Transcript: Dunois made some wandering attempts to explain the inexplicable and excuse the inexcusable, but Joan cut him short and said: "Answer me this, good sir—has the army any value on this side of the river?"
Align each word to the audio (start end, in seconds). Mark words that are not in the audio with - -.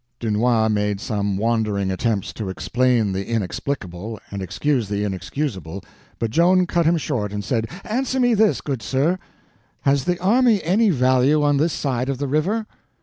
Dunois 0.19 0.67
made 0.67 0.99
some 0.99 1.37
wandering 1.37 1.91
attempts 1.91 2.33
to 2.33 2.49
explain 2.49 3.11
the 3.11 3.27
inexplicable 3.27 4.19
and 4.31 4.41
excuse 4.41 4.89
the 4.89 5.03
inexcusable, 5.03 5.83
but 6.17 6.31
Joan 6.31 6.65
cut 6.65 6.87
him 6.87 6.97
short 6.97 7.31
and 7.31 7.43
said: 7.45 7.67
"Answer 7.83 8.19
me 8.19 8.33
this, 8.33 8.61
good 8.61 8.81
sir—has 8.81 10.05
the 10.05 10.17
army 10.19 10.59
any 10.63 10.89
value 10.89 11.43
on 11.43 11.57
this 11.57 11.73
side 11.73 12.09
of 12.09 12.17
the 12.17 12.27
river?" 12.27 12.65